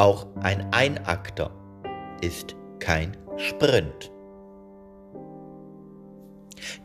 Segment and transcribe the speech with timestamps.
[0.00, 1.50] Auch ein Einakter
[2.22, 4.10] ist kein Sprint.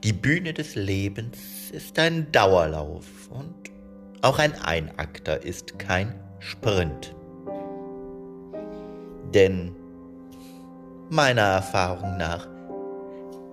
[0.03, 3.71] Die Bühne des Lebens ist ein Dauerlauf und
[4.21, 7.15] auch ein Einakter ist kein Sprint.
[9.33, 9.73] Denn
[11.09, 12.45] meiner Erfahrung nach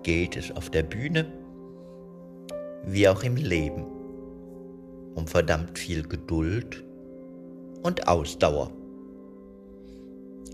[0.03, 1.25] geht es auf der Bühne
[2.85, 3.87] wie auch im Leben
[5.15, 6.83] um verdammt viel Geduld
[7.85, 8.73] und Ausdauer.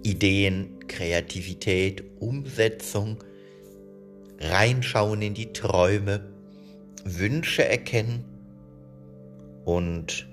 [0.03, 3.23] Ideen, Kreativität, Umsetzung,
[4.41, 6.25] reinschauen in die Träume,
[7.05, 8.25] Wünsche erkennen
[9.65, 10.29] und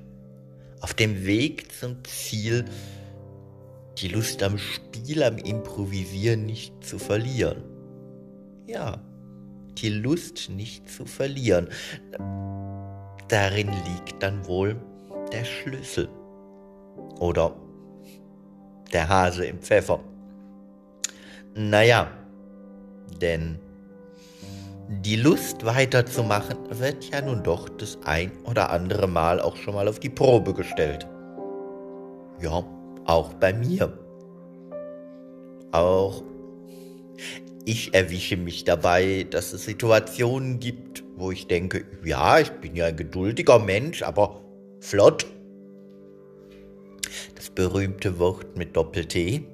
[0.82, 2.66] auf dem Weg zum Ziel
[3.98, 7.64] die Lust am Spiel, am Improvisieren nicht zu verlieren.
[8.68, 9.02] Ja,
[9.78, 11.70] die Lust nicht zu verlieren.
[13.28, 14.76] Darin liegt dann wohl
[15.32, 16.10] der Schlüssel.
[17.20, 17.56] Oder
[18.94, 20.00] der Hase im Pfeffer.
[21.56, 22.12] Naja,
[23.22, 23.60] denn
[24.88, 29.88] die Lust weiterzumachen wird ja nun doch das ein oder andere Mal auch schon mal
[29.88, 31.08] auf die Probe gestellt.
[32.42, 32.64] Ja,
[33.06, 33.98] auch bei mir.
[35.72, 36.24] Auch
[37.66, 42.86] ich erwische mich dabei, dass es Situationen gibt, wo ich denke, ja, ich bin ja
[42.86, 44.42] ein geduldiger Mensch, aber
[44.82, 45.26] flott.
[47.46, 49.46] Das berühmte Wort mit Doppel-T.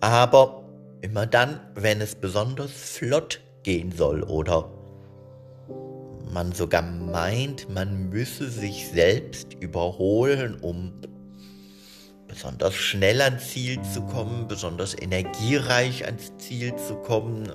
[0.00, 0.64] Aber
[1.02, 4.72] immer dann, wenn es besonders flott gehen soll oder
[6.32, 10.94] man sogar meint, man müsse sich selbst überholen, um
[12.26, 17.48] besonders schnell ans Ziel zu kommen, besonders energiereich ans Ziel zu kommen,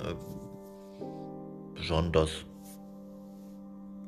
[1.74, 2.30] besonders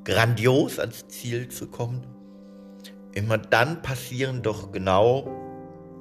[0.04, 2.21] grandios ans Ziel zu kommen.
[3.14, 5.28] Immer dann passieren doch genau,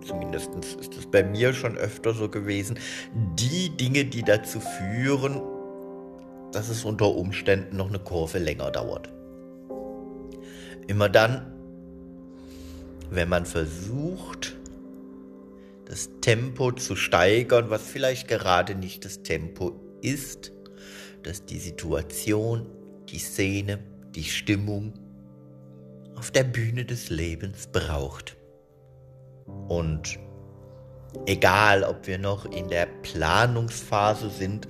[0.06, 2.80] zumindest ist es bei mir schon öfter so gewesen,
[3.14, 5.42] die Dinge, die dazu führen,
[6.52, 9.10] dass es unter Umständen noch eine Kurve länger dauert.
[10.88, 11.54] Immer dann,
[13.10, 14.58] wenn man versucht,
[15.86, 20.54] das Tempo zu steigern, was vielleicht gerade nicht das Tempo ist,
[21.24, 22.66] dass die Situation,
[23.10, 23.80] die Szene,
[24.16, 24.94] die Stimmung
[26.22, 28.38] auf der Bühne des Lebens braucht.
[29.68, 30.20] Und
[31.26, 34.68] egal, ob wir noch in der Planungsphase sind,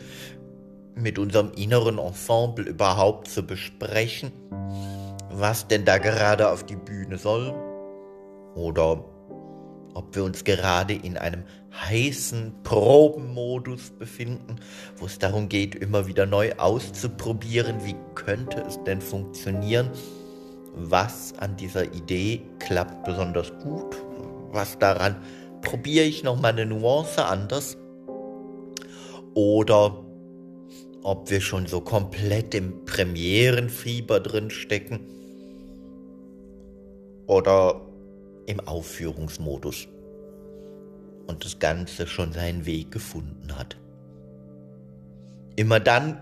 [0.96, 4.32] mit unserem inneren Ensemble überhaupt zu besprechen,
[5.30, 7.54] was denn da gerade auf die Bühne soll,
[8.56, 9.04] oder
[9.94, 14.56] ob wir uns gerade in einem heißen Probenmodus befinden,
[14.96, 19.90] wo es darum geht, immer wieder neu auszuprobieren, wie könnte es denn funktionieren,
[20.74, 23.96] was an dieser Idee klappt besonders gut,
[24.52, 25.18] was daran
[25.62, 27.78] probiere ich nochmal eine Nuance anders?
[29.34, 30.04] Oder
[31.04, 35.00] ob wir schon so komplett im Premierenfieber drin stecken?
[37.28, 37.82] Oder
[38.46, 39.88] im Aufführungsmodus?
[41.28, 43.78] Und das Ganze schon seinen Weg gefunden hat.
[45.56, 46.22] Immer dann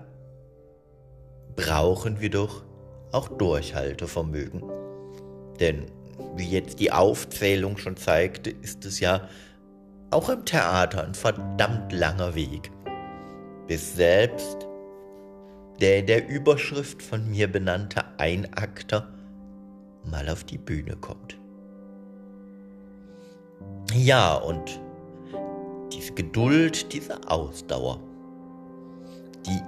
[1.56, 2.64] brauchen wir doch
[3.12, 4.64] auch Durchhaltevermögen.
[5.60, 5.86] Denn
[6.36, 9.28] wie jetzt die Aufzählung schon zeigte, ist es ja
[10.12, 12.72] auch im Theater ein verdammt langer Weg,
[13.68, 14.68] bis selbst
[15.82, 19.08] der in der Überschrift von mir benannte Einakter
[20.04, 21.38] mal auf die Bühne kommt.
[23.94, 24.80] Ja, und
[25.94, 28.00] diese Geduld, diese Ausdauer,
[29.46, 29.62] die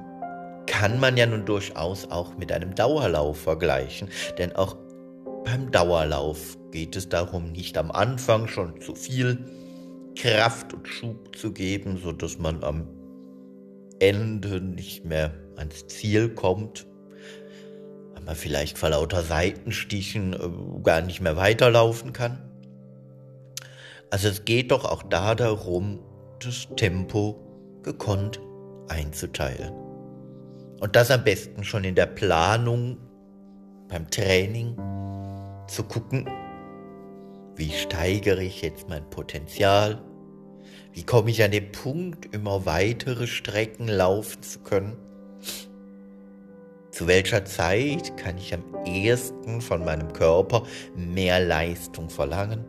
[0.81, 4.09] kann man ja nun durchaus auch mit einem Dauerlauf vergleichen,
[4.39, 4.75] denn auch
[5.45, 9.45] beim Dauerlauf geht es darum, nicht am Anfang schon zu viel
[10.17, 12.87] Kraft und Schub zu geben, sodass man am
[13.99, 16.87] Ende nicht mehr ans Ziel kommt,
[18.25, 22.39] man vielleicht vor lauter Seitenstichen äh, gar nicht mehr weiterlaufen kann.
[24.09, 25.99] Also es geht doch auch da darum,
[26.43, 27.39] das Tempo
[27.83, 28.39] gekonnt
[28.89, 29.90] einzuteilen.
[30.81, 32.97] Und das am besten schon in der Planung,
[33.87, 34.75] beim Training,
[35.67, 36.27] zu gucken,
[37.55, 40.01] wie steigere ich jetzt mein Potenzial,
[40.91, 44.97] wie komme ich an den Punkt, immer weitere Strecken laufen zu können,
[46.89, 50.63] zu welcher Zeit kann ich am ehesten von meinem Körper
[50.95, 52.65] mehr Leistung verlangen?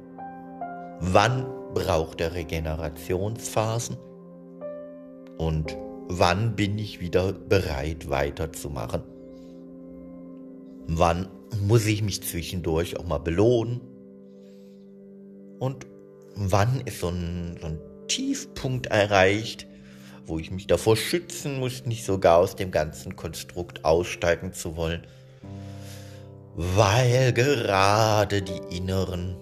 [1.00, 3.96] Wann braucht er Regenerationsphasen?
[5.38, 5.78] Und
[6.08, 9.02] wann bin ich wieder bereit weiterzumachen?
[10.86, 11.28] Wann
[11.60, 13.80] muss ich mich zwischendurch auch mal belohnen?
[15.58, 15.86] Und
[16.34, 17.78] wann ist so ein, so ein
[18.08, 19.66] Tiefpunkt erreicht,
[20.26, 25.06] wo ich mich davor schützen muss, nicht sogar aus dem ganzen Konstrukt aussteigen zu wollen?
[26.54, 29.36] Weil gerade die inneren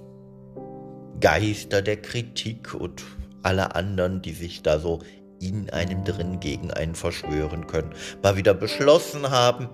[1.21, 3.03] Geister der Kritik und
[3.43, 5.01] alle anderen, die sich da so
[5.41, 9.69] in einem drin gegen einen verschwören können, mal wieder beschlossen haben,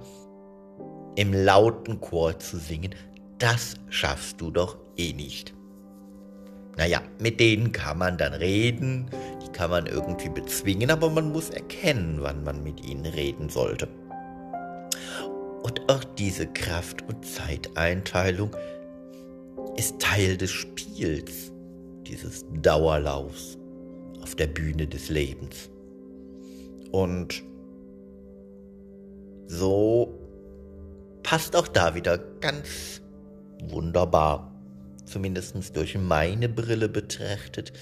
[1.17, 2.95] im lauten Chor zu singen,
[3.39, 5.55] das schaffst du doch eh nicht.
[6.77, 9.11] Naja, mit denen kann man dann reden,
[9.43, 13.89] die kann man irgendwie bezwingen, aber man muss erkennen, wann man mit ihnen reden sollte.
[15.63, 18.55] Und auch diese Kraft- und Zeiteinteilung
[19.77, 21.51] ist Teil des Spiels,
[22.07, 23.59] dieses Dauerlaufs
[24.27, 25.71] auf der Bühne des Lebens.
[26.91, 27.45] Und
[29.47, 30.19] so
[31.23, 33.03] passt auch da wieder ganz
[33.69, 34.53] wunderbar,
[35.05, 37.73] zumindest durch meine Brille betrachtet,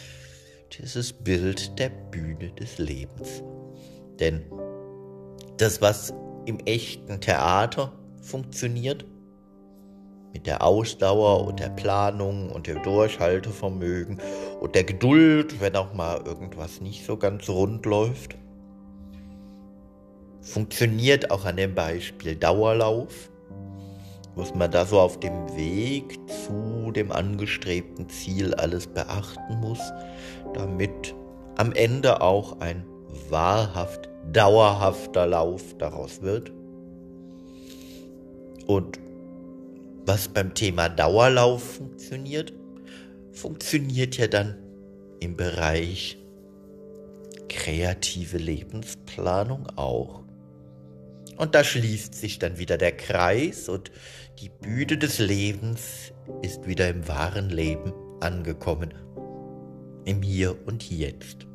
[0.78, 3.42] dieses Bild der Bühne des Lebens.
[4.20, 4.44] Denn
[5.56, 6.12] das, was
[6.44, 9.06] im echten Theater funktioniert,
[10.34, 14.20] mit der Ausdauer und der Planung und dem Durchhaltevermögen
[14.60, 18.36] und der Geduld, wenn auch mal irgendwas nicht so ganz rund läuft.
[20.42, 23.30] Funktioniert auch an dem Beispiel Dauerlauf,
[24.34, 29.80] was man da so auf dem Weg zu dem angestrebten Ziel alles beachten muss,
[30.52, 31.14] damit
[31.56, 32.84] am Ende auch ein
[33.30, 36.52] wahrhaft dauerhafter Lauf daraus wird.
[38.66, 38.98] Und
[40.06, 42.52] was beim Thema Dauerlauf funktioniert,
[43.32, 44.56] funktioniert ja dann
[45.20, 46.18] im Bereich
[47.48, 50.22] kreative Lebensplanung auch.
[51.36, 53.90] Und da schließt sich dann wieder der Kreis und
[54.40, 56.12] die Bühne des Lebens
[56.42, 58.94] ist wieder im wahren Leben angekommen,
[60.04, 61.46] im Hier und Jetzt.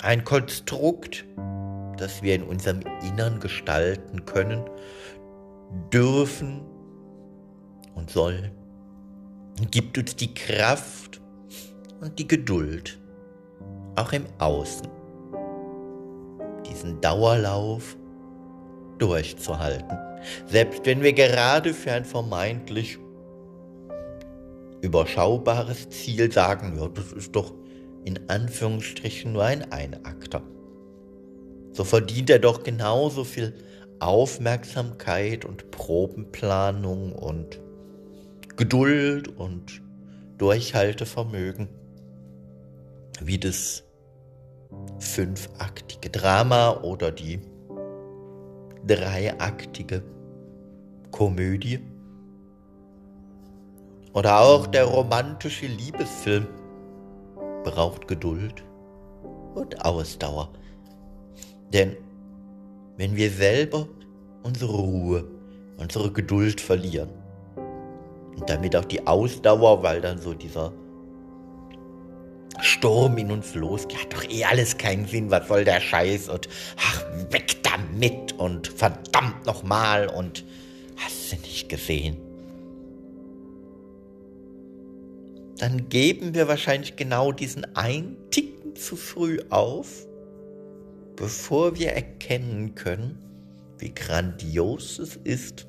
[0.00, 1.24] Ein Konstrukt,
[1.96, 4.64] das wir in unserem Innern gestalten können,
[5.92, 6.62] dürfen
[7.96, 8.52] und soll,
[9.72, 11.20] gibt uns die Kraft
[12.00, 12.98] und die Geduld,
[13.96, 14.86] auch im Außen,
[16.68, 17.96] diesen Dauerlauf
[18.98, 19.98] durchzuhalten,
[20.46, 22.98] selbst wenn wir gerade für ein vermeintlich
[24.82, 27.52] überschaubares Ziel sagen, ja, das ist doch
[28.04, 30.42] in Anführungsstrichen nur ein Einakter.
[31.72, 33.54] So verdient er doch genauso viel
[33.98, 37.60] Aufmerksamkeit und Probenplanung und
[38.56, 39.82] Geduld und
[40.38, 41.68] Durchhaltevermögen,
[43.20, 43.84] wie das
[44.98, 47.38] fünfaktige Drama oder die
[48.86, 50.02] dreiaktige
[51.10, 51.80] Komödie
[54.14, 56.46] oder auch der romantische Liebesfilm
[57.62, 58.64] braucht Geduld
[59.54, 60.50] und Ausdauer.
[61.74, 61.94] Denn
[62.96, 63.86] wenn wir selber
[64.42, 65.24] unsere Ruhe,
[65.76, 67.25] unsere Geduld verlieren,
[68.36, 70.72] und damit auch die Ausdauer, weil dann so dieser
[72.60, 73.98] Sturm in uns losgeht.
[73.98, 76.48] Hat doch eh alles keinen Sinn, was soll der Scheiß und
[76.78, 80.44] ach, weg damit und verdammt nochmal und
[80.96, 82.16] hast du nicht gesehen.
[85.58, 90.06] Dann geben wir wahrscheinlich genau diesen einen Ticken zu früh auf,
[91.16, 93.18] bevor wir erkennen können,
[93.78, 95.66] wie grandios es ist,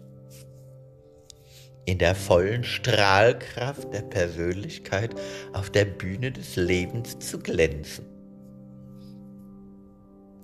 [1.88, 5.16] in der vollen Strahlkraft der Persönlichkeit
[5.54, 8.06] auf der Bühne des Lebens zu glänzen.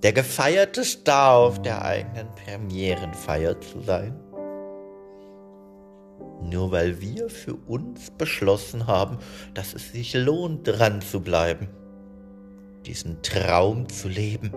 [0.02, 4.18] Der gefeierte Star auf der eigenen Premierenfeier zu sein.
[6.42, 9.18] Nur weil wir für uns beschlossen haben,
[9.52, 11.68] dass es sich lohnt, dran zu bleiben,
[12.86, 14.52] diesen Traum zu leben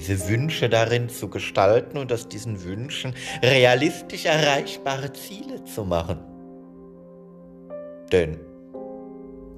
[0.00, 6.20] diese Wünsche darin zu gestalten und aus diesen Wünschen realistisch erreichbare Ziele zu machen.
[8.10, 8.38] Denn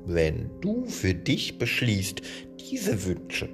[0.05, 2.23] wenn du für dich beschließt,
[2.59, 3.49] diese Wünsche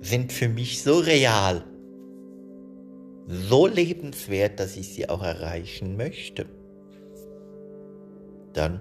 [0.00, 1.64] sind für mich so real,
[3.28, 6.46] so lebenswert, dass ich sie auch erreichen möchte,
[8.52, 8.80] dann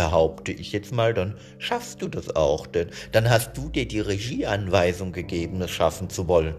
[0.00, 4.00] behaupte ich jetzt mal, dann schaffst du das auch, denn dann hast du dir die
[4.00, 6.54] Regieanweisung gegeben, es schaffen zu wollen.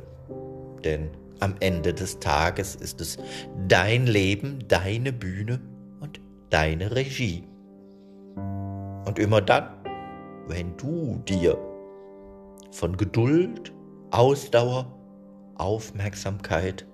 [0.84, 3.18] Denn am Ende des Tages ist es
[3.68, 5.60] dein Leben, deine Bühne
[6.02, 6.22] und
[6.52, 7.44] deine Regie.
[9.06, 9.70] Und immer dann,
[10.48, 11.58] wenn du dir
[12.70, 13.74] von Geduld,
[14.12, 14.86] Ausdauer,
[15.56, 16.86] Aufmerksamkeit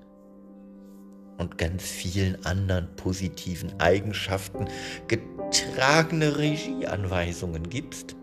[1.37, 4.67] und ganz vielen anderen positiven Eigenschaften
[5.07, 8.15] getragene Regieanweisungen gibst,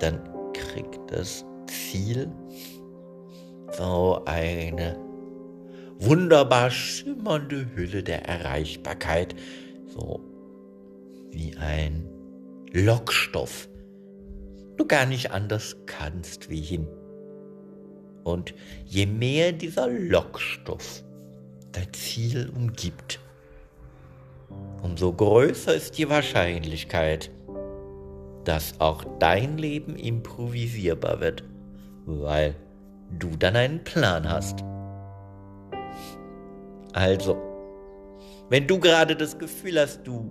[0.00, 0.20] dann
[0.52, 2.30] kriegt das Ziel
[3.76, 4.96] so eine
[5.98, 9.34] wunderbar schimmernde Hülle der Erreichbarkeit,
[9.86, 10.20] so
[11.30, 12.08] wie ein
[12.72, 13.68] Lockstoff,
[14.76, 16.86] du gar nicht anders kannst wie hin.
[18.24, 21.02] Und je mehr dieser Lockstoff
[21.72, 23.20] dein Ziel umgibt,
[24.82, 27.30] umso größer ist die Wahrscheinlichkeit,
[28.44, 31.44] dass auch dein Leben improvisierbar wird,
[32.06, 32.54] weil
[33.18, 34.64] du dann einen Plan hast.
[36.92, 37.36] Also,
[38.48, 40.30] wenn du gerade das Gefühl hast, du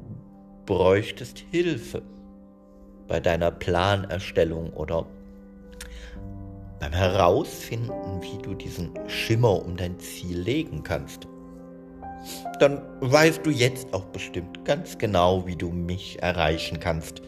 [0.65, 2.01] bräuchtest Hilfe
[3.07, 5.05] bei deiner Planerstellung oder
[6.79, 11.27] beim Herausfinden, wie du diesen Schimmer um dein Ziel legen kannst,
[12.59, 17.21] dann weißt du jetzt auch bestimmt ganz genau, wie du mich erreichen kannst.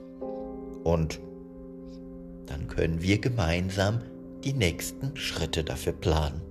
[0.83, 1.19] Und
[2.45, 4.01] dann können wir gemeinsam
[4.43, 6.41] die nächsten Schritte dafür planen.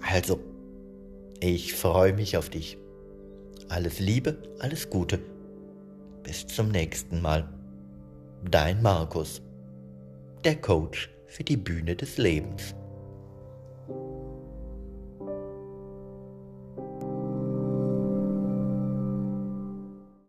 [0.00, 0.40] Also,
[1.40, 2.78] ich freue mich auf dich.
[3.68, 5.20] Alles Liebe, alles Gute.
[6.22, 7.48] Bis zum nächsten Mal.
[8.50, 9.42] Dein Markus,
[10.44, 12.76] der Coach für die Bühne des Lebens.